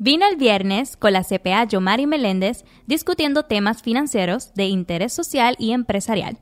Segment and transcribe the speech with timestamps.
[0.00, 5.72] Vino el viernes con la CPA Yomari Meléndez discutiendo temas financieros de interés social y
[5.72, 6.38] empresarial.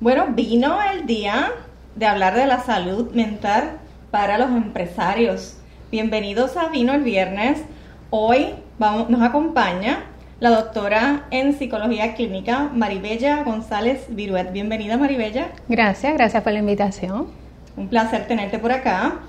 [0.00, 1.52] Bueno, vino el día
[1.94, 3.78] de hablar de la salud mental
[4.10, 5.56] para los empresarios.
[5.92, 7.62] Bienvenidos a Vino el viernes.
[8.10, 10.06] Hoy vamos, nos acompaña
[10.40, 14.50] la doctora en psicología clínica Maribella González Viruet.
[14.50, 15.52] Bienvenida Maribella.
[15.68, 17.28] Gracias, gracias por la invitación.
[17.76, 19.20] Un placer tenerte por acá.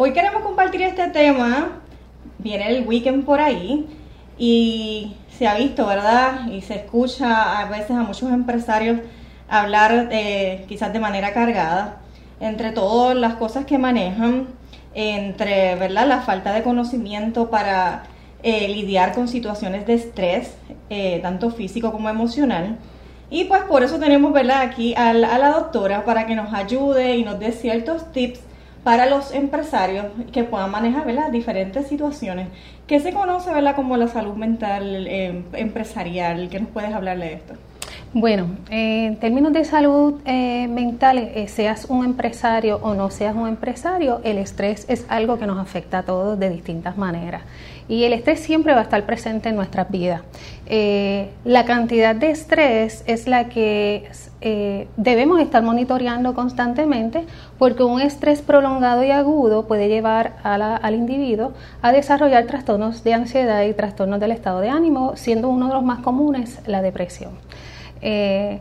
[0.00, 1.80] Hoy queremos compartir este tema.
[2.38, 3.84] Viene el weekend por ahí
[4.38, 6.46] y se ha visto, ¿verdad?
[6.52, 9.00] Y se escucha a veces a muchos empresarios
[9.48, 11.96] hablar eh, quizás de manera cargada
[12.38, 14.46] entre todas las cosas que manejan,
[14.94, 16.06] entre, ¿verdad?
[16.06, 18.04] La falta de conocimiento para
[18.44, 20.54] eh, lidiar con situaciones de estrés,
[20.90, 22.78] eh, tanto físico como emocional.
[23.30, 24.60] Y pues por eso tenemos, ¿verdad?
[24.60, 28.47] Aquí a la, a la doctora para que nos ayude y nos dé ciertos tips
[28.84, 31.30] para los empresarios que puedan manejar ¿verdad?
[31.30, 32.48] diferentes situaciones.
[32.86, 33.76] ¿Qué se conoce ¿verdad?
[33.76, 36.48] como la salud mental eh, empresarial?
[36.48, 37.54] ¿Qué nos puedes hablar de esto?
[38.14, 43.46] Bueno, en términos de salud eh, mental, eh, seas un empresario o no seas un
[43.46, 47.42] empresario, el estrés es algo que nos afecta a todos de distintas maneras.
[47.88, 50.22] Y el estrés siempre va a estar presente en nuestras vidas.
[50.66, 54.08] Eh, la cantidad de estrés es la que
[54.96, 57.24] debemos estar monitoreando constantemente
[57.58, 63.64] porque un estrés prolongado y agudo puede llevar al individuo a desarrollar trastornos de ansiedad
[63.64, 67.32] y trastornos del estado de ánimo, siendo uno de los más comunes la depresión.
[68.00, 68.60] Eh,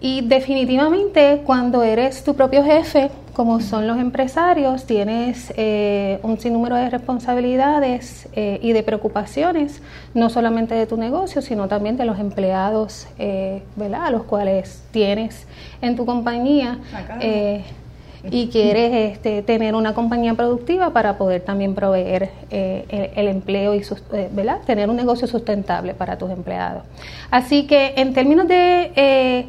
[0.00, 6.76] y definitivamente cuando eres tu propio jefe, como son los empresarios, tienes eh, un sinnúmero
[6.76, 9.82] de responsabilidades eh, y de preocupaciones,
[10.14, 13.06] no solamente de tu negocio, sino también de los empleados,
[13.76, 14.06] ¿verdad?
[14.06, 15.46] A los cuales tienes
[15.82, 16.78] en tu compañía
[18.30, 23.82] y quieres este, tener una compañía productiva para poder también proveer eh, el, empleo y
[24.12, 24.58] eh, ¿verdad?
[24.66, 26.82] tener un negocio sustentable para tus empleados.
[27.30, 29.46] Así que en términos de eh,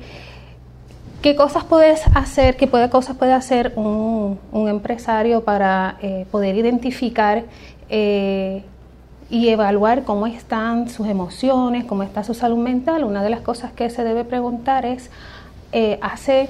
[1.21, 5.97] qué cosas puedes hacer, qué cosas puede hacer un, un empresario para
[6.31, 7.43] poder identificar
[7.89, 13.71] y evaluar cómo están sus emociones, cómo está su salud mental, una de las cosas
[13.71, 15.09] que se debe preguntar es,
[16.01, 16.49] ¿hace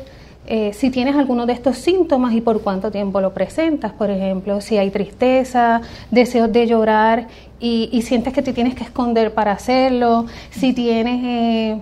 [0.49, 4.61] eh, si tienes alguno de estos síntomas y por cuánto tiempo lo presentas, por ejemplo,
[4.61, 7.27] si hay tristeza, deseos de llorar
[7.59, 11.81] y, sientes que te tienes que esconder para hacerlo, si tienes eh,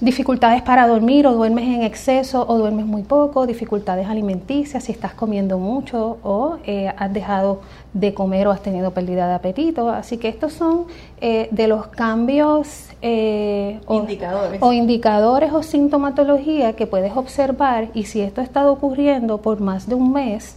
[0.00, 5.14] dificultades para dormir o duermes en exceso o duermes muy poco, dificultades alimenticias, si estás
[5.14, 7.60] comiendo mucho o eh, has dejado
[7.94, 9.88] de comer o has tenido pérdida de apetito.
[9.88, 10.84] Así que estos son
[11.20, 14.62] eh, de los cambios eh, indicadores.
[14.62, 19.88] O, indicadores o sintomatología que puedes observar y si esto ha estado ocurriendo por más
[19.88, 20.56] de un mes,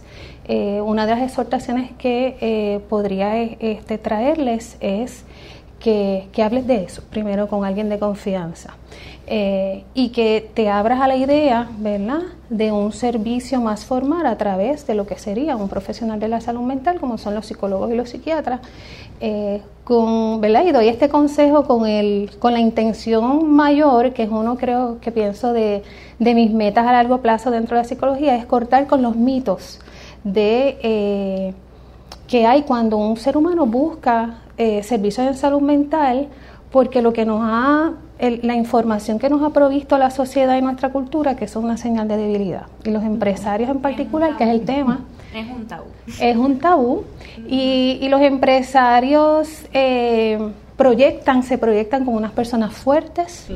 [0.84, 5.24] una de las exhortaciones que podría este, traerles es
[5.78, 8.74] que, que hables de eso, primero con alguien de confianza.
[9.32, 14.36] Eh, y que te abras a la idea, ¿verdad?, de un servicio más formal a
[14.36, 17.92] través de lo que sería un profesional de la salud mental, como son los psicólogos
[17.92, 18.60] y los psiquiatras,
[19.20, 20.64] eh, con, ¿verdad?
[20.66, 25.12] Y doy este consejo con, el, con la intención mayor, que es uno creo que
[25.12, 25.84] pienso de,
[26.18, 29.78] de mis metas a largo plazo dentro de la psicología, es cortar con los mitos
[30.24, 30.76] de...
[30.82, 31.54] Eh,
[32.26, 36.28] que hay cuando un ser humano busca servicios de salud mental,
[36.70, 40.90] porque lo que nos ha la información que nos ha provisto la sociedad y nuestra
[40.90, 42.66] cultura, que es una señal de debilidad.
[42.84, 45.00] Y los empresarios en particular, que es el tema.
[45.34, 45.86] Es un tabú.
[46.20, 47.04] Es un tabú.
[47.48, 50.38] Y, los empresarios eh,
[50.76, 53.46] proyectan, se proyectan como unas personas fuertes,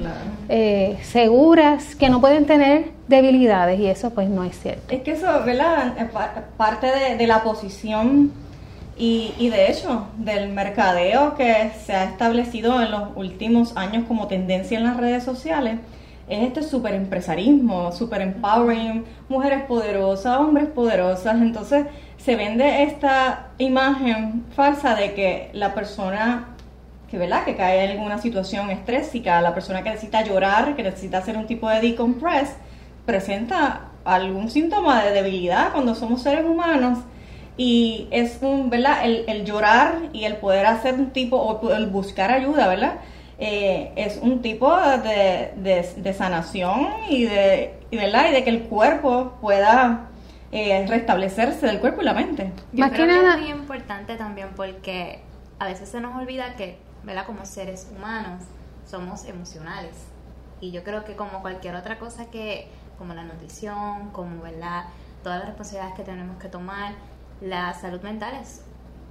[0.48, 3.78] eh, seguras, que no pueden tener debilidades.
[3.80, 4.94] Y eso pues no es cierto.
[4.94, 5.94] Es que eso, ¿verdad?
[6.56, 8.32] Parte de, de la posición
[8.96, 14.28] y, y, de hecho, del mercadeo que se ha establecido en los últimos años como
[14.28, 15.78] tendencia en las redes sociales,
[16.28, 21.36] es este super empresarismo, super empowering, mujeres poderosas, hombres poderosas.
[21.40, 26.48] Entonces se vende esta imagen falsa de que la persona
[27.10, 27.44] que, ¿verdad?
[27.44, 31.46] que cae en alguna situación estrésica, la persona que necesita llorar, que necesita hacer un
[31.46, 32.56] tipo de decompress,
[33.04, 36.98] presenta algún síntoma de debilidad cuando somos seres humanos
[37.56, 39.04] y es un, ¿verdad?
[39.04, 42.94] El, el, llorar y el poder hacer un tipo, o el buscar ayuda, ¿verdad?
[43.38, 48.30] Eh, es un tipo de, de, sanación y de, y, ¿verdad?
[48.30, 50.08] y de que el cuerpo pueda
[50.52, 52.52] eh, restablecerse del cuerpo y la mente.
[52.72, 55.20] Yo creo que, es muy importante también porque
[55.58, 57.26] a veces se nos olvida que, ¿verdad?
[57.26, 58.44] Como seres humanos
[58.86, 60.06] somos emocionales
[60.60, 62.68] y yo creo que como cualquier otra cosa que,
[62.98, 64.84] como la nutrición, como, ¿verdad?
[65.24, 66.94] Todas las responsabilidades que tenemos que tomar,
[67.44, 68.62] la salud mental es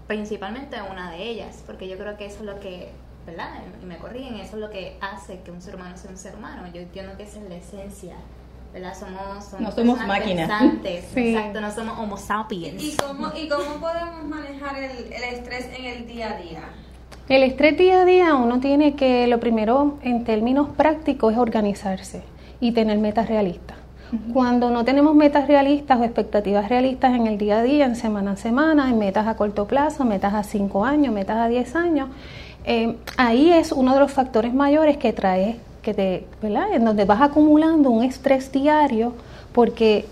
[0.08, 2.92] principalmente una de ellas, porque yo creo que eso es lo que,
[3.26, 3.50] ¿verdad?
[3.82, 6.36] Y me corrigen, eso es lo que hace que un ser humano sea un ser
[6.36, 6.64] humano.
[6.74, 8.16] Yo entiendo que esa es la esencia.
[8.74, 8.96] ¿verdad?
[8.98, 10.50] Somos, no somos máquinas.
[10.84, 12.84] Exacto, no somos homo sapiens.
[12.84, 16.62] ¿Y cómo, y cómo podemos manejar el, el estrés en el día a día?
[17.30, 22.24] El estrés día a día uno tiene que, lo primero en términos prácticos es organizarse
[22.60, 23.78] y tener metas realistas.
[24.32, 28.32] Cuando no tenemos metas realistas o expectativas realistas en el día a día, en semana
[28.32, 32.10] a semana, en metas a corto plazo, metas a 5 años, metas a 10 años,
[32.66, 36.74] eh, ahí es uno de los factores mayores que trae, que te, ¿verdad?
[36.74, 39.14] En donde vas acumulando un estrés diario
[39.52, 40.06] porque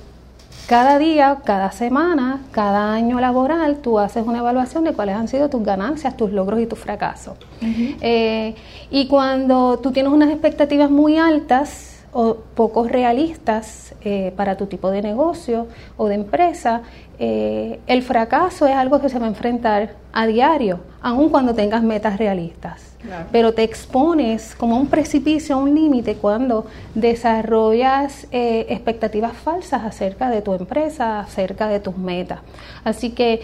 [0.68, 5.50] cada día, cada semana, cada año laboral, tú haces una evaluación de cuáles han sido
[5.50, 7.38] tus ganancias, tus logros y tus fracasos.
[7.62, 8.56] Eh,
[8.90, 14.92] y cuando tú tienes unas expectativas muy altas, o poco realistas eh, para tu tipo
[14.92, 15.68] de negocio
[15.98, 16.82] o de empresa,
[17.24, 21.84] eh, el fracaso es algo que se va a enfrentar a diario, aun cuando tengas
[21.84, 22.88] metas realistas.
[23.32, 30.30] Pero te expones como un precipicio, a un límite cuando desarrollas eh, expectativas falsas acerca
[30.30, 32.42] de tu empresa, acerca de tus metas.
[32.84, 33.42] Así que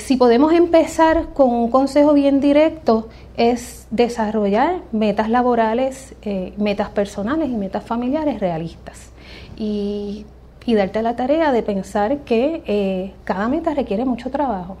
[0.00, 7.48] si podemos empezar con un consejo bien directo, es desarrollar metas laborales, eh, metas personales
[7.48, 9.10] y metas familiares realistas.
[9.56, 10.26] Y,
[10.74, 14.76] darte la tarea de pensar que eh, cada meta requiere mucho trabajo.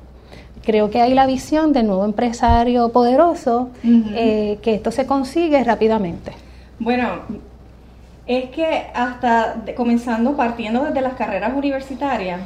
[0.62, 6.32] Creo que hay la visión del nuevo empresario poderoso, eh, que esto se consigue rápidamente.
[6.78, 7.08] Bueno,
[8.26, 12.40] es que hasta comenzando, partiendo desde las carreras universitarias,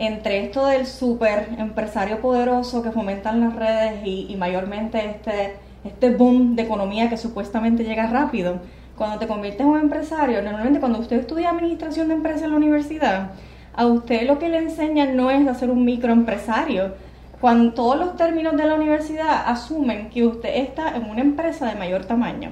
[0.00, 5.54] entre esto del super empresario poderoso que fomentan las redes y, mayormente este,
[5.84, 8.60] este boom de economía que supuestamente llega rápido,
[9.00, 12.58] cuando te conviertes en un empresario, normalmente cuando usted estudia administración de empresas en la
[12.58, 13.30] universidad,
[13.74, 16.92] a usted lo que le enseñan no es hacer un microempresario.
[17.40, 21.76] Cuando todos los términos de la universidad asumen que usted está en una empresa de
[21.76, 22.50] mayor tamaño.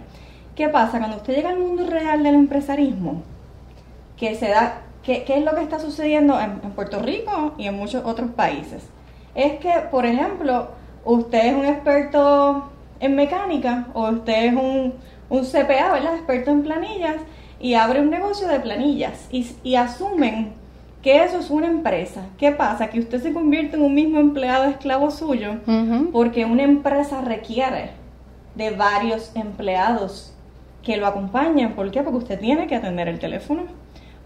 [0.56, 0.96] ¿Qué pasa?
[0.96, 3.20] Cuando usted llega al mundo real del empresarismo,
[4.16, 8.06] que se da ¿Qué, es lo que está sucediendo en, Puerto Rico y en muchos
[8.06, 8.88] otros países?
[9.34, 10.68] Es que, por ejemplo,
[11.04, 14.94] usted es un experto en mecánica o usted es un,
[15.30, 16.14] un CPA, ¿verdad?
[16.16, 17.16] Experto en planillas
[17.60, 20.52] y abre un negocio de planillas y, asumen
[21.02, 22.26] que eso es una empresa.
[22.38, 22.88] ¿Qué pasa?
[22.88, 25.56] Que usted se convierte en un mismo empleado esclavo suyo
[26.12, 27.90] porque una empresa requiere
[28.54, 30.34] de varios empleados
[30.82, 31.74] que lo acompañen.
[31.74, 32.02] ¿Por qué?
[32.02, 33.64] Porque usted tiene que atender el teléfono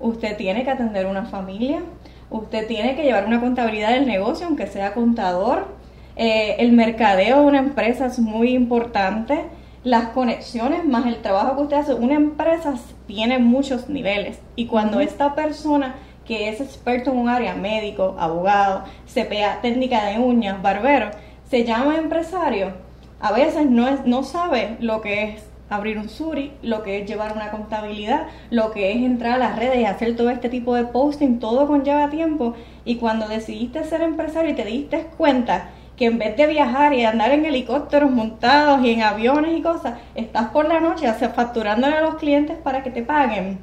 [0.03, 1.81] usted tiene que atender una familia,
[2.29, 5.69] usted tiene que llevar una contabilidad del negocio, aunque sea contador.
[6.17, 9.45] Eh, el mercadeo de una empresa es muy importante.
[9.85, 11.95] Las conexiones más el trabajo que usted hace.
[11.95, 12.75] Una empresa
[13.09, 18.85] tiene muchos niveles y cuando esta persona que es experto en un área, médico, abogado,
[19.13, 21.11] CPA, técnica de uñas, barbero,
[21.51, 22.73] se llama empresario,
[23.21, 27.09] a veces no, es, no sabe lo que es abrir un Suri, lo que es
[27.09, 30.75] llevar una contabilidad, lo que es entrar a las redes y hacer todo este tipo
[30.75, 32.55] de posting, todo conlleva tiempo.
[32.85, 37.05] Y cuando decidiste ser empresario y te diste cuenta que en vez de viajar y
[37.05, 42.01] andar en helicópteros montados y en aviones y cosas, estás por la noche facturándole a
[42.01, 43.59] los clientes para que te paguen.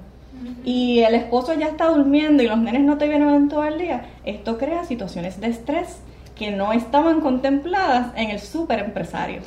[0.63, 4.05] Y el esposo ya está durmiendo y los nenes no te vienen todo el día.
[4.23, 6.01] Esto crea situaciones de estrés
[6.35, 9.41] que no estaban contempladas en el super empresario.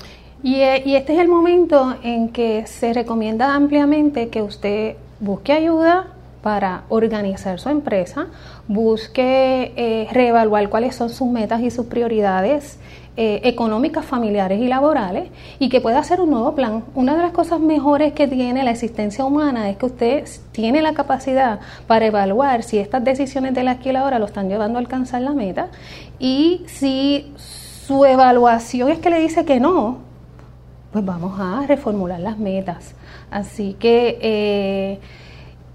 [0.45, 6.09] Eh, y, este es el momento en que se recomienda ampliamente que usted busque ayuda
[6.43, 8.27] para organizar su empresa,
[8.69, 12.79] busque eh, reevaluar cuáles son sus metas y sus prioridades
[13.17, 16.83] eh, económicas, familiares y laborales y que pueda hacer un nuevo plan.
[16.95, 20.95] Una de las cosas mejores que tiene la existencia humana es que usted tiene la
[20.95, 25.21] capacidad para evaluar si estas decisiones de la aquí ahora lo están llevando a alcanzar
[25.21, 25.69] la meta
[26.19, 29.99] y si su evaluación es que le dice que no,
[30.93, 32.95] pues vamos a reformular las metas.
[33.31, 35.01] Así que, eh,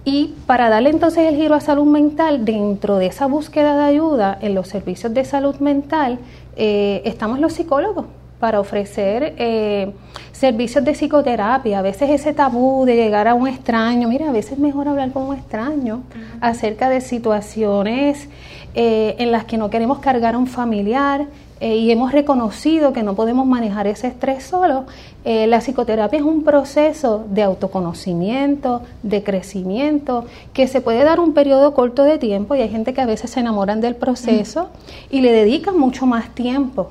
[0.07, 4.37] y para darle entonces el giro a salud mental, dentro de esa búsqueda de ayuda
[4.39, 6.19] en los servicios de salud mental,
[6.55, 8.05] eh, estamos los psicólogos
[8.39, 9.91] para ofrecer eh,
[10.31, 11.79] servicios de psicoterapia.
[11.79, 15.11] A veces ese tabú de llegar a un extraño, mira, a veces es mejor hablar
[15.11, 16.03] con un extraño
[16.39, 18.29] acerca de situaciones
[18.73, 21.25] en las que no queremos cargar a un familiar,
[21.59, 24.85] eh, y hemos reconocido que no podemos manejar ese estrés solo,
[25.25, 31.33] eh, la psicoterapia es un proceso de autoconocimiento, de crecimiento, que se puede dar un
[31.33, 34.69] periodo corto de tiempo y hay gente que a veces se enamoran del proceso
[35.09, 36.89] y le dedican mucho más tiempo.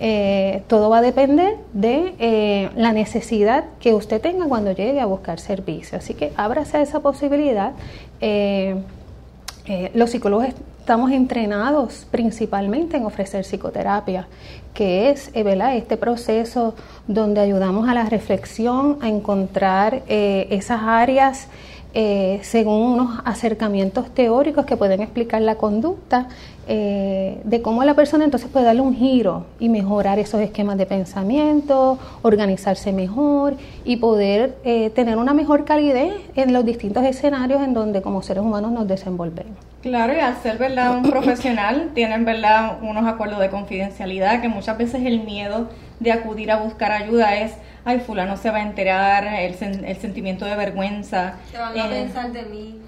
[0.00, 5.38] Eh, todo va a depender de la necesidad que usted tenga cuando llegue a buscar
[5.38, 5.98] servicio.
[5.98, 7.72] Así que ábrase esa posibilidad.
[9.94, 10.48] Los psicólogos
[10.82, 14.26] estamos entrenados principalmente en ofrecer psicoterapia,
[14.74, 16.74] que es eh, este proceso
[17.06, 21.46] donde ayudamos a la reflexión, a encontrar eh, esas áreas
[21.94, 26.28] eh, según unos acercamientos teóricos que pueden explicar la conducta,
[26.68, 30.86] eh, de cómo la persona entonces puede darle un giro y mejorar esos esquemas de
[30.86, 37.74] pensamiento, organizarse mejor y poder eh, tener una mejor calidez en los distintos escenarios en
[37.74, 39.56] donde como seres humanos nos desenvolvemos.
[39.82, 44.78] Claro, y al ser verdad un profesional tienen verdad unos acuerdos de confidencialidad que muchas
[44.78, 45.68] veces el miedo
[45.98, 50.44] de acudir a buscar ayuda es ay, fulano se va a enterar, el, el sentimiento
[50.44, 51.34] de vergüenza.
[51.50, 52.78] Se van a eh, pensar de mí.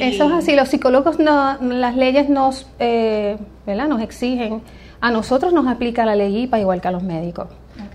[0.00, 3.36] Eso es así, los psicólogos, no, las leyes nos, eh,
[3.66, 3.86] ¿verdad?
[3.86, 4.62] nos exigen,
[5.00, 7.48] a nosotros nos aplica la ley IPA igual que a los médicos,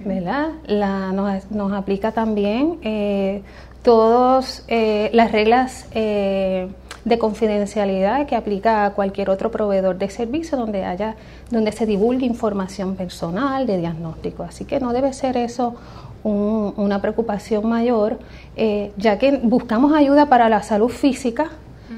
[0.05, 0.49] ¿verdad?
[0.65, 3.41] La, nos, nos aplica también eh,
[3.81, 6.67] todas eh, las reglas eh,
[7.05, 11.15] de confidencialidad que aplica a cualquier otro proveedor de servicio donde haya
[11.49, 15.75] donde se divulgue información personal de diagnóstico así que no debe ser eso
[16.23, 18.19] una preocupación mayor,
[18.55, 21.51] eh, ya que buscamos ayuda para la salud física.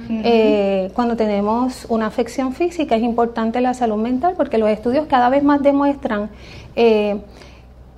[0.09, 5.29] Eh, cuando tenemos una afección física es importante la salud mental porque los estudios cada
[5.29, 6.29] vez más demuestran
[6.75, 7.17] eh,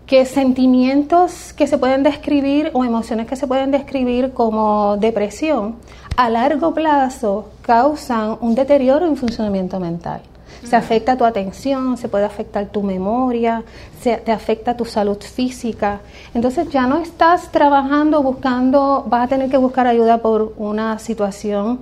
[0.05, 5.75] que sentimientos que se pueden describir o emociones que se pueden describir como depresión
[6.15, 10.21] a largo plazo causan un deterioro en funcionamiento mental
[10.63, 13.63] se afecta tu atención, se puede afectar tu memoria,
[14.01, 16.01] se, te afecta tu salud física.
[16.33, 21.79] Entonces ya no estás trabajando buscando, vas a tener que buscar ayuda por una situación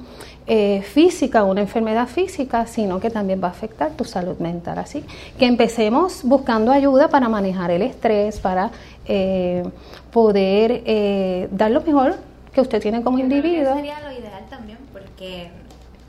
[0.47, 4.79] eh, física, una enfermedad física, sino que también va a afectar tu salud mental.
[4.79, 5.03] Así
[5.37, 8.71] que empecemos buscando ayuda para manejar el estrés, para
[9.05, 9.63] eh,
[10.11, 12.15] poder eh, dar lo mejor
[12.53, 13.75] que usted tiene como individuo.
[13.75, 15.51] Sería lo ideal también, porque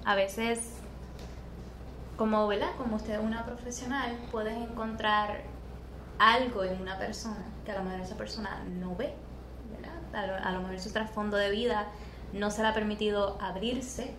[0.04, 0.71] a veces
[2.22, 2.68] como, ¿verdad?
[2.78, 5.42] Como usted es una profesional, puedes encontrar
[6.20, 9.12] algo en una persona que a lo mejor esa persona no ve,
[9.74, 10.38] ¿verdad?
[10.46, 11.88] A lo, mejor su trasfondo de vida
[12.32, 14.14] no se le ha permitido abrirse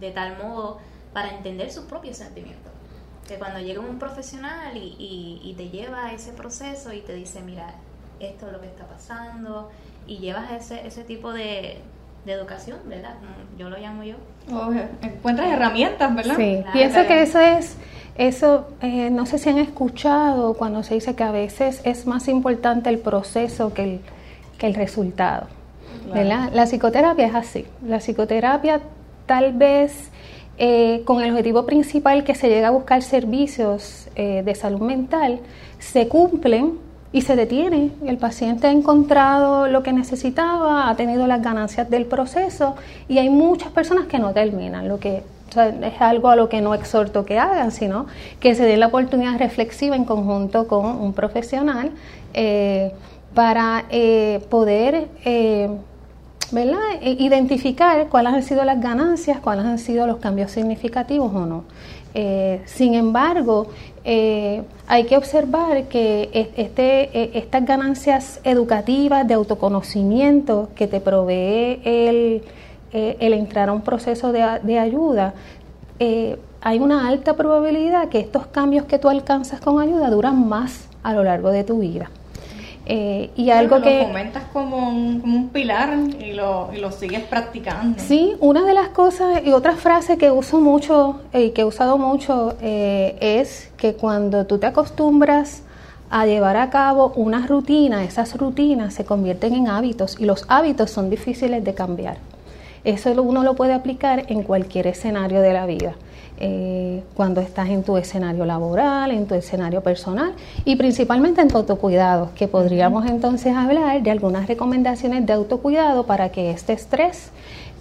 [0.00, 0.80] de tal modo
[1.12, 2.72] para entender sus propios sentimientos.
[3.28, 7.42] Que cuando llega un profesional y, y, te lleva a ese proceso y te dice,
[7.42, 7.76] mira,
[8.18, 9.70] esto es lo que está pasando,
[10.04, 11.80] y llevas ese, ese tipo de,
[12.24, 13.14] de educación, ¿verdad?
[13.58, 14.16] Yo lo llamo yo.
[15.02, 16.36] encuentras herramientas, ¿verdad?
[16.36, 17.76] Sí, pienso que eso es,
[18.16, 22.28] eso, eh, no sé si han escuchado cuando se dice que a veces es más
[22.28, 24.00] importante el proceso que el,
[24.58, 25.46] que el resultado.
[26.12, 26.50] ¿verdad?
[26.52, 27.66] La psicoterapia es así.
[27.86, 28.80] La psicoterapia
[29.26, 30.10] tal vez
[30.58, 35.40] eh, con el objetivo principal que se llega a buscar servicios eh, de salud mental,
[35.78, 36.78] se cumplen
[37.12, 37.90] y se detiene.
[38.06, 42.76] El paciente ha encontrado lo que necesitaba, ha tenido las ganancias del proceso
[43.08, 45.22] y hay muchas personas que no terminan, lo que
[45.56, 48.06] es algo a lo que no exhorto que hagan, sino
[48.38, 51.90] que se den la oportunidad reflexiva en conjunto con un profesional
[52.34, 52.92] eh,
[53.34, 55.68] para eh, poder eh,
[57.02, 61.64] identificar cuáles han sido las ganancias, cuáles han sido los cambios significativos o no.
[62.14, 63.68] Eh, sin embargo,
[64.04, 71.80] eh, hay que observar que este, e, estas ganancias educativas de autoconocimiento que te provee
[71.84, 72.42] el,
[72.92, 75.34] eh, el entrar a un proceso de, de ayuda,
[76.62, 81.12] hay una alta probabilidad que estos cambios que tú alcanzas con ayuda duran más a
[81.12, 82.10] lo largo de tu vida.
[82.86, 84.00] Eh, y algo que...
[84.00, 87.98] Lo comentas como un, como un pilar y lo, y lo, sigues practicando.
[87.98, 91.64] Sí, una de las cosas y otra frase que uso mucho y eh, que he
[91.64, 95.62] usado mucho eh, es que cuando tú te acostumbras
[96.10, 100.90] a llevar a cabo una rutina, esas rutinas se convierten en hábitos y los hábitos
[100.90, 102.16] son difíciles de cambiar.
[102.82, 105.94] Eso uno lo puede aplicar en cualquier escenario de la vida.
[106.42, 110.32] Eh, cuando estás en tu escenario laboral, en tu escenario personal
[110.64, 116.30] y principalmente en tu autocuidado, que podríamos entonces hablar de algunas recomendaciones de autocuidado para
[116.32, 117.30] que este estrés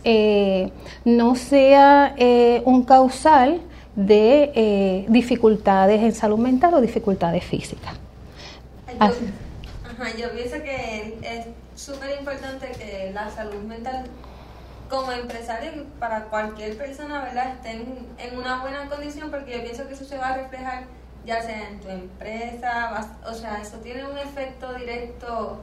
[0.04, 0.74] eh,
[1.06, 3.62] no sea eh, un causal
[3.96, 7.94] de dificultades en salud mental o dificultades físicas.
[10.18, 11.46] yo pienso que es
[11.82, 14.04] súper importante que la salud mental
[14.89, 17.53] como empresario para cualquier persona, ¿verdad?
[17.53, 20.84] Estén en una buena condición porque yo pienso que eso se va a reflejar
[21.25, 25.60] ya sea en tu empresa, o sea, eso tiene un efecto directo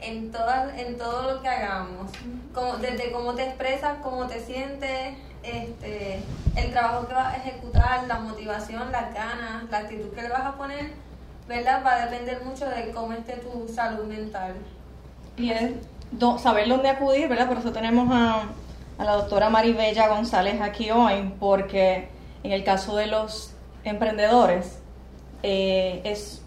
[0.00, 2.10] en todas en todo lo que hagamos,
[2.54, 6.22] como, desde cómo te expresas, cómo te sientes, este,
[6.56, 10.46] el trabajo que vas a ejecutar, la motivación, las ganas, la actitud que le vas
[10.46, 10.92] a poner,
[11.48, 11.82] ¿verdad?
[11.84, 14.54] Va a depender mucho de cómo esté tu salud mental.
[16.10, 17.48] Bien saber dónde acudir, ¿verdad?
[17.48, 18.44] Por eso tenemos a,
[18.98, 22.08] a la doctora Maribella González aquí hoy, porque
[22.42, 23.52] en el caso de los
[23.84, 24.80] emprendedores,
[25.42, 26.42] eh, es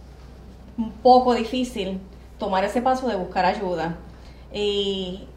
[0.77, 1.99] un poco difícil
[2.39, 3.97] tomar ese paso de buscar ayuda.
[4.53, 5.27] Y,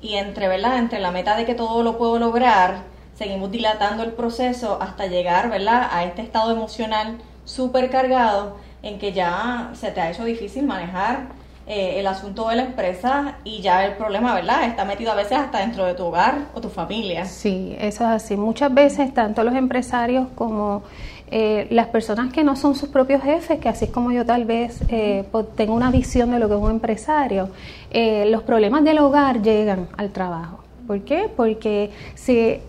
[0.00, 0.78] y entre, ¿verdad?
[0.78, 2.82] entre la meta de que todo lo puedo lograr,
[3.14, 5.88] seguimos dilatando el proceso hasta llegar ¿verdad?
[5.90, 11.41] a este estado emocional súper cargado en que ya se te ha hecho difícil manejar
[11.74, 14.64] eh, el asunto de la empresa y ya el problema, ¿verdad?
[14.64, 17.24] Está metido a veces hasta dentro de tu hogar o tu familia.
[17.24, 18.36] Sí, eso es así.
[18.36, 20.82] Muchas veces tanto los empresarios como
[21.30, 24.44] eh, las personas que no son sus propios jefes, que así es como yo tal
[24.44, 25.24] vez eh,
[25.56, 27.48] tengo una visión de lo que es un empresario,
[28.26, 30.58] los problemas del hogar llegan al trabajo.
[30.86, 31.30] ¿Por qué?
[31.34, 32.60] Porque si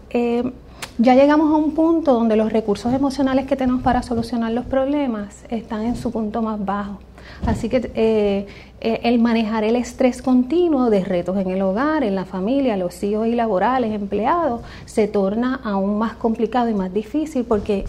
[0.97, 5.43] ya llegamos a un punto donde los recursos emocionales que tenemos para solucionar los problemas
[5.49, 6.99] están en su punto más bajo.
[7.45, 8.47] Así que eh,
[8.79, 13.03] eh, el manejar el estrés continuo de retos en el hogar, en la familia, los
[13.03, 17.85] hijos y laborales, empleados, se torna aún más complicado y más difícil porque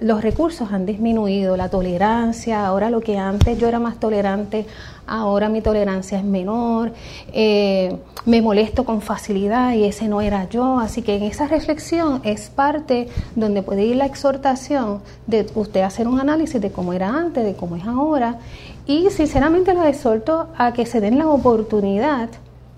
[0.00, 4.66] los recursos han disminuido, la tolerancia, ahora lo que antes yo era más tolerante,
[5.06, 6.92] ahora mi tolerancia es menor,
[7.32, 12.20] eh, me molesto con facilidad y ese no era yo, así que en esa reflexión
[12.24, 17.08] es parte donde puede ir la exhortación de usted hacer un análisis de cómo era
[17.08, 18.38] antes, de cómo es ahora
[18.86, 22.28] y sinceramente los exhorto a que se den la oportunidad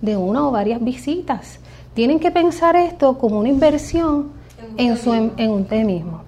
[0.00, 1.58] de una o varias visitas.
[1.94, 4.30] Tienen que pensar esto como una inversión
[4.76, 6.22] en, su, en, usted mismo.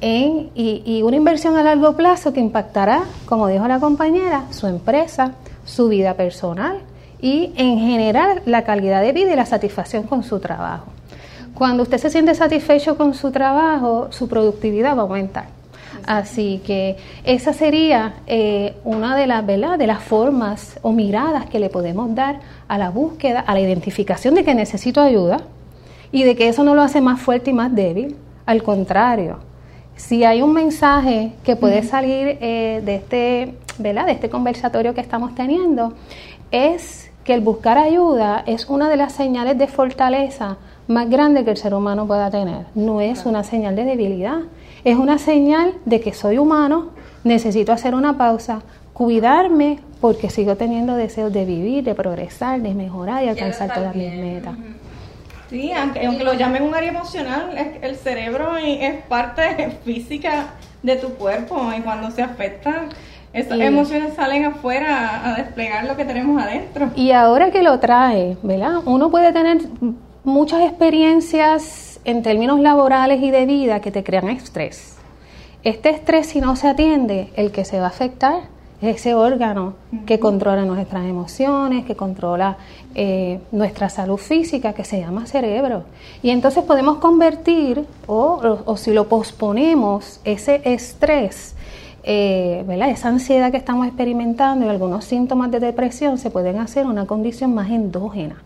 [0.00, 4.66] En, y, y, una inversión a largo plazo que impactará, como dijo la compañera, su
[4.66, 5.32] empresa,
[5.64, 6.80] su vida personal
[7.20, 10.86] y en general la calidad de vida y la satisfacción con su trabajo.
[11.54, 15.46] Cuando usted se siente satisfecho con su trabajo, su productividad va a aumentar.
[16.06, 21.70] Así que esa sería eh, una de las, de las formas o miradas que le
[21.70, 25.40] podemos dar a la búsqueda, a la identificación de que necesito ayuda
[26.12, 28.16] y de que eso no lo hace más fuerte y más débil.
[28.44, 29.38] Al contrario,
[29.96, 35.34] si hay un mensaje que puede salir eh, de, este, de este conversatorio que estamos
[35.34, 35.94] teniendo,
[36.50, 41.50] es que el buscar ayuda es una de las señales de fortaleza más grande que
[41.50, 42.66] el ser humano pueda tener.
[42.74, 44.40] No es una señal de debilidad.
[44.84, 46.90] Es una señal de que soy humano,
[47.24, 53.24] necesito hacer una pausa, cuidarme porque sigo teniendo deseos de vivir, de progresar, de mejorar
[53.24, 54.54] y alcanzar todas mis metas.
[55.50, 61.70] Sí, aunque, lo llamen un área emocional, el cerebro es parte física de tu cuerpo
[61.76, 62.86] y cuando se afecta,
[63.32, 66.90] esas emociones salen afuera a desplegar lo que tenemos adentro.
[66.96, 68.80] Y ahora que lo trae, ¿verdad?
[68.86, 69.58] Uno puede tener
[70.24, 74.96] muchas experiencias en términos laborales y de vida que te crean estrés.
[75.64, 79.74] Este estrés, si no se atiende, el que se va a afectar es ese órgano
[80.04, 82.58] que controla nuestras emociones, que controla
[82.94, 85.84] eh, nuestra salud física, que se llama cerebro.
[86.22, 91.54] Y entonces podemos convertir, o, si lo posponemos, ese estrés,
[92.02, 97.06] eh, esa ansiedad que estamos experimentando y algunos síntomas de depresión se pueden hacer una
[97.06, 98.42] condición más endógena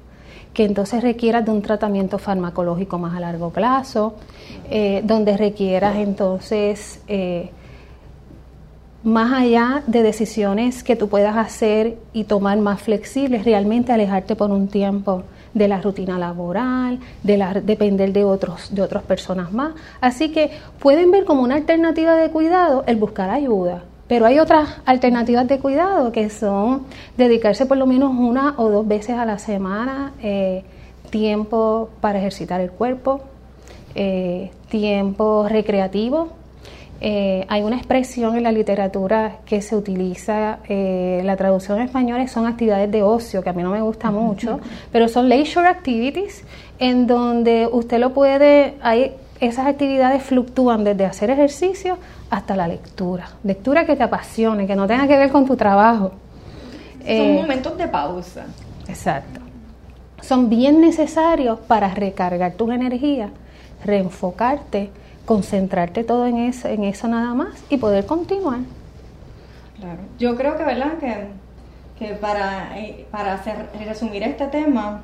[0.54, 4.14] que entonces requieras de un tratamiento farmacológico más a largo plazo,
[4.68, 7.50] eh, donde requieras entonces, eh,
[9.02, 14.50] más allá de decisiones que tú puedas hacer y tomar más flexibles, realmente alejarte por
[14.50, 15.22] un tiempo
[15.54, 19.74] de la rutina laboral, de la, depender de otros de otras personas más.
[20.00, 23.84] Así que pueden ver como una alternativa de cuidado el buscar ayuda.
[24.06, 26.82] Pero hay otras alternativas de cuidado que son
[27.16, 30.64] dedicarse por lo menos una o dos veces a la semana, eh,
[31.10, 33.20] tiempo para ejercitar el cuerpo,
[33.94, 36.39] eh, tiempo recreativo.
[37.02, 42.46] Eh, hay una expresión en la literatura que se utiliza, la traducción en español son
[42.46, 44.60] actividades de ocio, que a mí no me gusta mucho,
[44.92, 46.44] pero son leisure activities,
[46.78, 51.96] en donde usted lo puede, hay, esas actividades fluctúan desde hacer ejercicio
[52.28, 53.30] hasta la lectura.
[53.42, 56.12] Lectura que te apasione, que no tenga que ver con tu trabajo.
[56.98, 58.44] Son eh, momentos de pausa.
[58.86, 59.40] Exacto.
[60.20, 63.30] Son bien necesarios para recargar tus energías,
[63.84, 64.90] reenfocarte,
[65.30, 68.58] concentrarte todo en eso, en eso nada más y poder continuar.
[69.78, 70.00] Claro.
[70.18, 70.98] Yo creo que, ¿verdad?
[70.98, 71.28] Que,
[72.00, 75.02] que para, eh, para hacer, resumir este tema,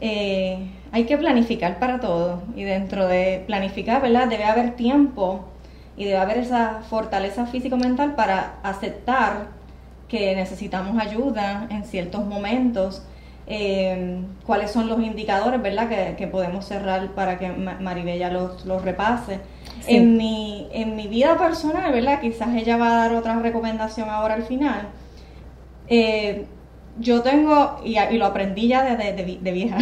[0.00, 2.40] eh, hay que planificar para todo.
[2.54, 4.28] Y dentro de planificar, ¿verdad?
[4.28, 5.40] Debe haber tiempo
[5.96, 9.48] y debe haber esa fortaleza físico-mental para aceptar
[10.06, 13.02] que necesitamos ayuda en ciertos momentos.
[13.50, 15.88] Eh, cuáles son los indicadores, ¿verdad?
[16.16, 19.40] Que, podemos cerrar para que Maribella los, los repase.
[19.86, 22.20] En, mi, en mi vida personal, ¿verdad?
[22.20, 24.88] Quizás ella va a dar otra recomendación ahora al final.
[25.88, 26.44] Eh,
[26.98, 29.78] yo tengo, y, lo aprendí ya de, de vieja,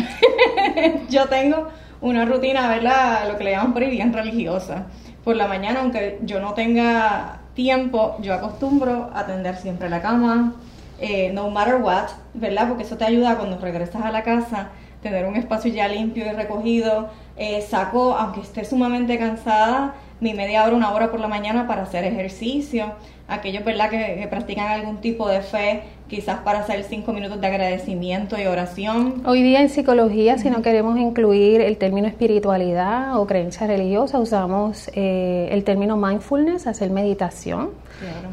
[1.09, 1.69] yo tengo
[2.01, 3.27] una rutina, ¿verdad?
[3.29, 4.87] Lo que le llaman por ahí bien religiosa
[5.25, 10.55] por la mañana, aunque yo no tenga tiempo, yo acostumbro a tender siempre la cama,
[11.01, 12.69] eh, no matter what, ¿verdad?
[12.69, 14.71] Porque eso te ayuda cuando regresas a la casa,
[15.03, 17.09] tener un espacio ya limpio y recogido.
[17.37, 21.83] Eh, saco, aunque esté sumamente cansada, mi media hora, una hora por la mañana para
[21.83, 22.93] hacer ejercicio.
[23.29, 28.41] Aquellos, ¿verdad?, que, practican algún tipo de fe, quizás para hacer cinco minutos de agradecimiento
[28.41, 29.23] y oración.
[29.27, 34.89] Hoy día en psicología, si no queremos incluir el término espiritualidad o creencia religiosa, usamos
[34.95, 37.71] eh, el término mindfulness, hacer meditación.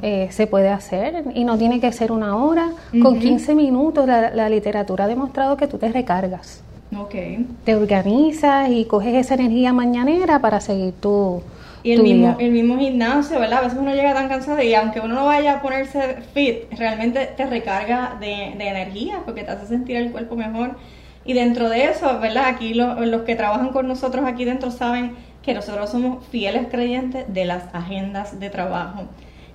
[0.02, 2.70] Eh, se puede hacer y no tiene que ser una hora.
[3.02, 6.62] Con 15 minutos la, la literatura ha demostrado que tú te recargas.
[6.96, 7.48] Okay.
[7.64, 11.42] Te organizas y coges esa energía mañanera para seguir tu,
[11.84, 13.60] y el mismo, el mismo gimnasio, ¿verdad?
[13.60, 17.26] A veces uno llega tan cansado y aunque uno no vaya a ponerse fit, realmente
[17.36, 20.78] te recarga de, energía porque te hace sentir el cuerpo mejor.
[21.26, 22.46] Y dentro de eso, ¿verdad?
[22.48, 27.46] Aquí los que trabajan con nosotros aquí dentro saben que nosotros somos fieles creyentes de
[27.46, 29.04] las agendas de trabajo.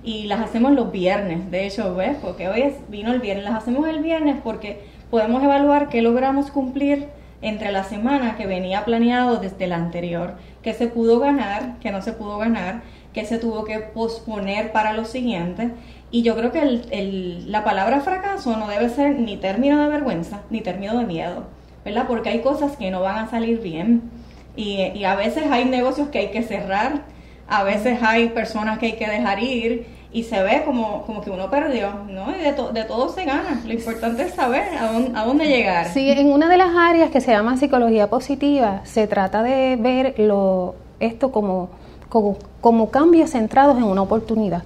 [0.03, 2.15] Y las hacemos los viernes, de hecho, ¿ves?
[2.21, 6.51] Porque hoy es, vino el viernes, las hacemos el viernes porque podemos evaluar qué logramos
[6.51, 7.07] cumplir
[7.41, 12.01] entre la semana que venía planeado desde la anterior, que se pudo ganar, que no
[12.01, 12.81] se pudo ganar,
[13.13, 15.71] que se tuvo que posponer para lo siguiente.
[16.11, 20.41] Y yo creo que el, la palabra fracaso no debe ser ni término de vergüenza,
[20.49, 21.47] ni término de miedo,
[21.85, 22.05] ¿verdad?
[22.07, 24.09] Porque hay cosas que no van a salir bien.
[24.55, 27.03] Y, y a veces hay negocios que hay que cerrar,
[27.47, 31.29] a veces hay personas que hay que dejar ir y se ve como, como que
[31.29, 32.35] uno perdió, ¿no?
[32.35, 33.61] Y de, de todo se gana.
[33.65, 35.87] Lo importante es saber a dónde, a dónde llegar.
[35.87, 40.15] Sí, en una de las áreas que se llama psicología positiva, se trata de ver
[40.17, 41.69] lo, esto como,
[42.09, 44.63] como, como cambios centrados en una oportunidad.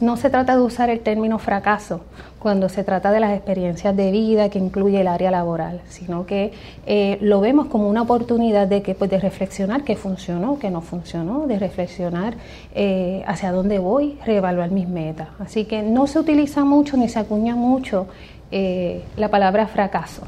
[0.00, 2.02] No se trata de usar el término fracaso
[2.38, 6.52] cuando se trata de las experiencias de vida que incluye el área laboral, sino que
[6.84, 10.82] eh, lo vemos como una oportunidad de, que, pues, de reflexionar qué funcionó, qué no
[10.82, 12.34] funcionó, de reflexionar
[12.74, 15.28] eh, hacia dónde voy, reevaluar mis metas.
[15.38, 18.08] Así que no se utiliza mucho ni se acuña mucho
[18.50, 20.22] eh, la palabra fracaso.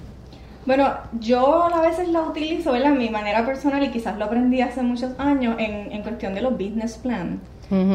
[0.66, 0.88] Bueno,
[1.20, 5.12] yo a veces la utilizo en mi manera personal y quizás lo aprendí hace muchos
[5.18, 7.40] años en, cuestión de los business plan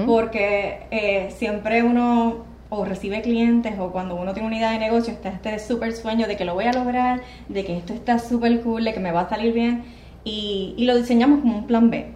[0.06, 5.14] porque eh, siempre uno o recibe clientes o cuando uno tiene una idea de negocio
[5.14, 8.62] está este súper sueño de que lo voy a lograr, de que esto está súper
[8.62, 9.84] cool, de que me va a salir bien
[10.24, 12.12] y, lo diseñamos como un plan B.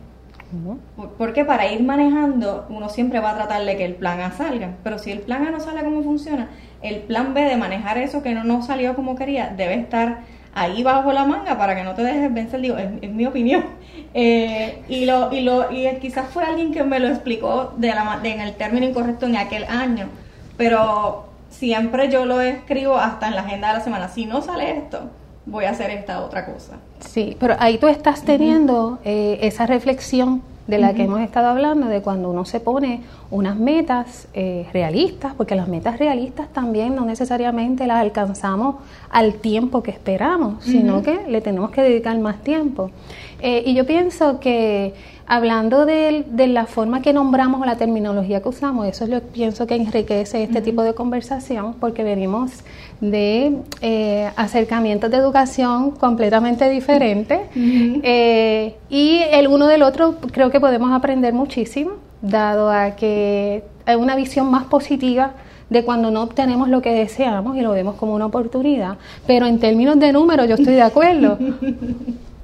[1.17, 4.75] Porque para ir manejando uno siempre va a tratar de que el plan A salga,
[4.83, 6.49] pero si el plan A no sale como funciona,
[6.81, 10.21] el plan B de manejar eso que no, no salió como quería debe estar
[10.57, 13.63] ahí bajo la manga para que no te dejes vencer, digo, es, mi opinión.
[14.13, 18.19] Eh, y lo, y lo, y quizás fue alguien que me lo explicó de la,
[18.23, 20.07] en el término incorrecto en aquel año,
[20.55, 24.09] pero siempre yo lo escribo hasta en la agenda de la semana.
[24.09, 25.11] Si no sale esto,
[25.45, 26.77] voy a hacer esta otra cosa.
[26.99, 31.87] Sí, pero ahí tú estás teniendo eh, esa reflexión de la que hemos estado hablando,
[31.87, 33.01] de cuando uno se pone
[33.31, 38.75] unas metas eh, realistas, porque las metas realistas también no necesariamente las alcanzamos
[39.09, 42.91] al tiempo que esperamos, sino que le tenemos que dedicar más tiempo.
[43.39, 44.93] Eh, y yo pienso que
[45.27, 49.27] hablando de, la forma que nombramos o la terminología que usamos, eso es lo que
[49.27, 52.63] pienso que enriquece este tipo de conversación, porque venimos
[53.01, 60.59] de eh, acercamientos de educación completamente diferentes eh, y el uno del otro creo que
[60.59, 65.33] podemos aprender muchísimo, dado a que hay una visión más positiva
[65.69, 69.59] de cuando no obtenemos lo que deseamos y lo vemos como una oportunidad, pero en
[69.59, 71.37] términos de números yo estoy de acuerdo.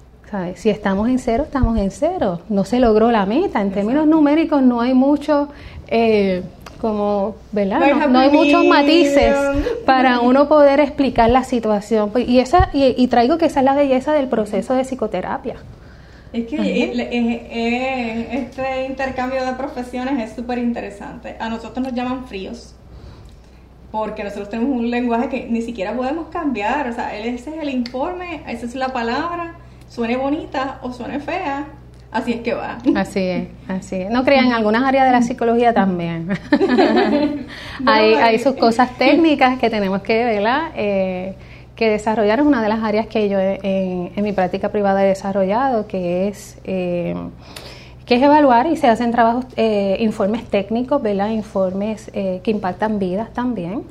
[0.56, 2.42] Si estamos en cero, estamos en cero.
[2.50, 3.62] No se logró la meta.
[3.62, 5.50] En términos numéricos no hay mucho,
[5.88, 6.42] eh,
[6.82, 7.80] como, ¿verdad?
[8.10, 9.36] No, hay muchos matices
[9.86, 12.10] para uno poder explicar la situación.
[12.12, 15.56] Pues, y, esa, y, traigo que esa es la belleza del proceso de psicoterapia.
[16.34, 16.92] Es que
[18.32, 21.36] este intercambio de profesiones es súper interesante.
[21.40, 22.74] A nosotros nos llaman fríos
[23.92, 26.90] porque nosotros tenemos un lenguaje que ni siquiera podemos cambiar.
[26.90, 29.58] O sea, ese es el informe, esa es la palabra
[29.94, 31.68] suene bonita o suene fea,
[32.12, 32.80] así es que va.
[32.96, 34.10] Así es, así es.
[34.10, 36.30] No crean, en algunas áreas de la psicología también.
[37.86, 40.72] hay, hay sus cosas técnicas que tenemos que, ¿verdad?
[40.76, 41.36] Eh,
[41.76, 45.86] que desarrollar es una de las áreas que yo en, mi práctica privada he desarrollado,
[45.86, 46.58] que es...
[46.64, 47.16] Eh,
[48.06, 51.30] que es evaluar y se hacen trabajos, eh, informes técnicos, ¿verdad?
[51.30, 53.84] informes que impactan vidas también,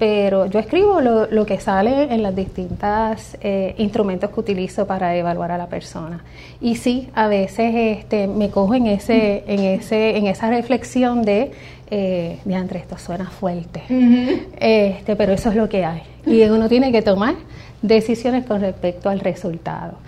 [0.00, 5.52] pero yo escribo lo, que sale en los distintos eh, instrumentos que utilizo para evaluar
[5.52, 6.24] a la persona.
[6.58, 11.50] Y sí, a veces este, me cojo en, ese, en, ese, en esa reflexión de,
[11.90, 12.38] eh,
[12.74, 13.82] esto suena fuerte,
[14.58, 16.00] este, pero eso es lo que hay.
[16.24, 17.34] Y uno tiene que tomar
[17.82, 19.98] decisiones con respecto al resultado.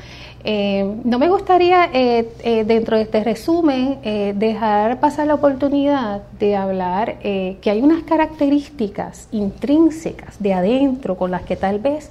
[0.44, 3.98] Eh, no me gustaría, eh, dentro de este resumen,
[4.34, 11.42] dejar pasar la oportunidad de hablar que hay unas características intrínsecas de adentro con las
[11.42, 12.10] que tal vez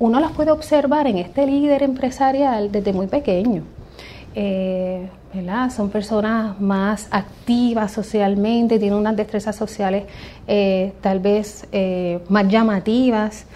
[0.00, 3.62] uno las puede observar en este líder empresarial desde muy pequeño.
[5.70, 10.04] Son personas más activas socialmente, tienen unas destrezas sociales
[11.00, 11.68] tal vez
[12.28, 13.46] más llamativas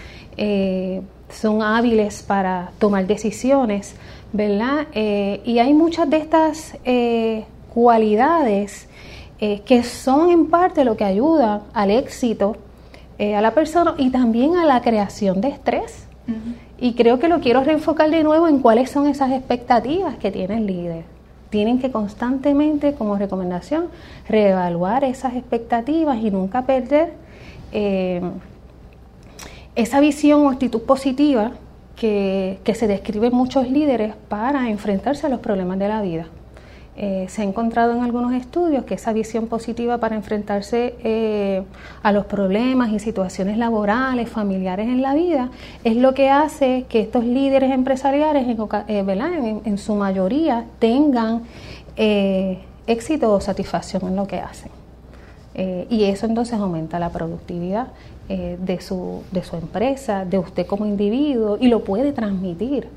[1.29, 3.95] son hábiles para tomar decisiones,
[4.33, 4.87] ¿verdad?
[4.93, 8.87] Eh, y hay muchas de estas eh, cualidades
[9.39, 12.57] eh, que son en parte lo que ayuda al éxito
[13.35, 16.07] a la persona y también a la creación de estrés.
[16.79, 20.55] Y creo que lo quiero reenfocar de nuevo en cuáles son esas expectativas que tiene
[20.55, 21.03] el líder.
[21.49, 23.87] Tienen que constantemente, como recomendación,
[24.29, 27.11] reevaluar esas expectativas y nunca perder
[29.81, 31.51] esa visión o actitud positiva
[31.95, 36.27] que, se describe en muchos líderes para enfrentarse a los problemas de la vida.
[36.97, 41.63] Eh, se ha encontrado en algunos estudios que esa visión positiva para enfrentarse eh,
[42.03, 45.49] a los problemas y situaciones laborales, familiares en la vida,
[45.85, 48.57] es lo que hace que estos líderes empresariales, en,
[48.89, 51.43] eh, en su mayoría, tengan
[52.85, 54.78] éxito o satisfacción en lo que hacen.
[55.55, 57.87] Y eso entonces aumenta la productividad
[58.31, 62.87] eh, de, su, de su empresa, de usted como individuo, y lo puede transmitir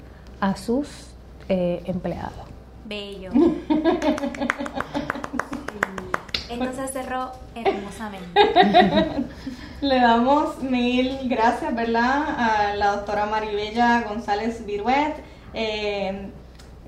[0.40, 1.06] a sus
[1.48, 2.34] eh, empleados.
[2.84, 3.30] Bello.
[6.50, 8.28] Entonces cerró hermosamente.
[9.80, 12.24] Le damos mil gracias, ¿verdad?
[12.36, 15.14] A la doctora Maribella González Viruet.
[15.54, 16.28] Eh,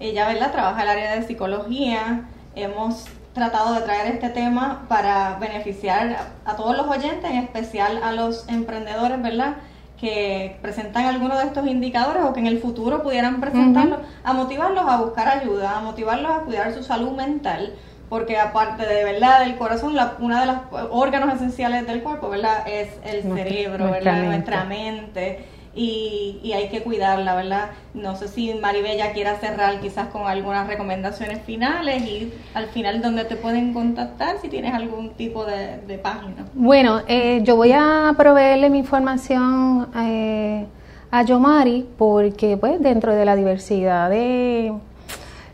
[0.01, 0.53] ella, ¿verdad?
[0.53, 2.29] Trabaja en el área de psicología.
[2.55, 8.13] Hemos tratado de traer este tema para beneficiar a todos los oyentes, en especial a
[8.13, 9.57] los emprendedores, ¿verdad?
[10.01, 14.85] que presentan algunos de estos indicadores o que en el futuro pudieran presentarlos, a motivarlos
[14.87, 17.75] a buscar ayuda, a motivarlos a cuidar su salud mental,
[18.09, 20.57] porque aparte de verdad del corazón, la, uno de los
[20.91, 22.69] órganos esenciales del cuerpo, ¿verdad?
[22.69, 24.25] Es el cerebro, ¿verdad?
[24.25, 27.71] Nuestra mente y, hay que cuidarla, ¿verdad?
[27.95, 33.25] No sé si Maribella quiera cerrar quizás con algunas recomendaciones finales y al final donde
[33.25, 36.47] te pueden contactar si tienes algún tipo de, página.
[36.55, 40.67] Bueno, eh, yo voy a proveerle mi información eh,
[41.11, 44.73] a Yomari porque pues dentro de la diversidad de,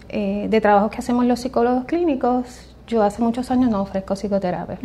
[0.08, 4.78] eh, de trabajos que hacemos los psicólogos clínicos, yo hace muchos años no ofrezco psicoterapia,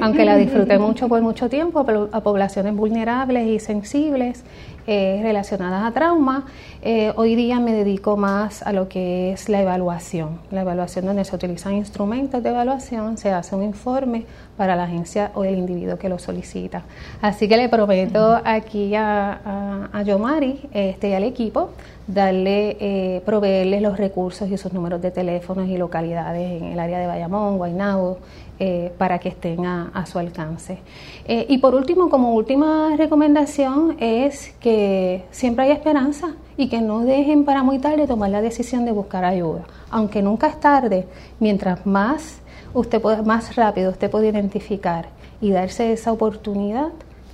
[0.00, 4.44] aunque la disfruté mucho por mucho tiempo a poblaciones vulnerables y sensibles
[4.90, 6.46] eh, relacionadas a trauma.
[6.80, 11.26] Eh, hoy día me dedico más a lo que es la evaluación, la evaluación donde
[11.26, 14.24] se utilizan instrumentos de evaluación, se hace un informe
[14.56, 16.84] para la agencia o el individuo que lo solicita.
[17.20, 21.68] Así que le prometo aquí a, a, Yomari este, y al equipo
[22.06, 26.98] darle, eh, proveerles los recursos y sus números de teléfonos y localidades en el área
[26.98, 28.20] de Bayamón, Guaynabo,
[28.60, 30.78] eh, para que estén a, su alcance.
[31.26, 37.04] Eh, y por último, como última recomendación, es que siempre hay esperanza y que no
[37.04, 39.62] dejen para muy tarde tomar la decisión de buscar ayuda.
[39.90, 41.06] Aunque nunca es tarde,
[41.38, 42.40] mientras más
[42.74, 45.08] usted más rápido usted puede identificar
[45.40, 46.88] y darse esa oportunidad,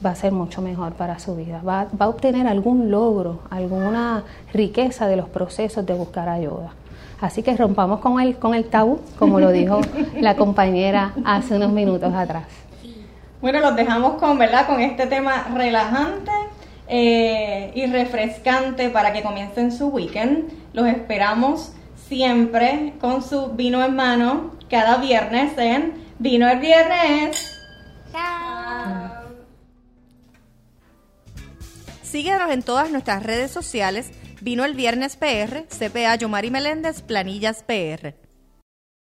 [0.04, 1.62] va a ser mucho mejor para su vida.
[1.66, 6.74] Va, va a obtener algún logro, alguna riqueza de los procesos de buscar ayuda.
[7.24, 9.80] Así que rompamos con el, con el tabú, como lo dijo
[10.20, 12.44] la compañera hace unos minutos atrás.
[13.40, 14.66] Bueno, los dejamos con, ¿verdad?
[14.66, 16.30] con este tema relajante
[16.87, 20.52] eh, y refrescante para que comiencen su weekend.
[20.74, 21.72] Los esperamos
[22.08, 27.58] siempre con su vino en mano cada viernes en Vino el Viernes.
[28.12, 29.24] Chao.
[32.02, 34.10] Síguenos en todas nuestras redes sociales
[34.44, 38.23] Vino el viernes PR, CPA Yomari Meléndez, Planillas PR.